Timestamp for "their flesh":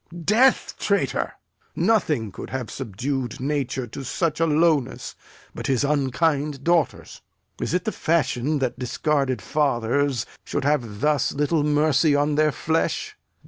12.33-13.15